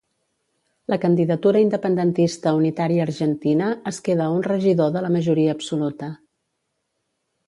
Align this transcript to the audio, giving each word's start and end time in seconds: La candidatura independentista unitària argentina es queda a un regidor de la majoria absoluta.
La 0.91 0.97
candidatura 1.01 1.59
independentista 1.65 2.53
unitària 2.61 3.05
argentina 3.07 3.67
es 3.91 3.99
queda 4.07 4.25
a 4.29 4.33
un 4.39 4.41
regidor 4.47 4.89
de 4.97 5.05
la 5.07 5.13
majoria 5.17 5.53
absoluta. 5.59 6.11